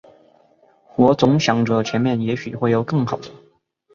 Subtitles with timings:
[0.95, 3.29] 我总想着前面也许会有更好的